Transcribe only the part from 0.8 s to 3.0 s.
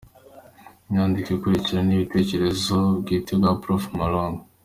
Inyandiko ikurikira ni ibitekerezo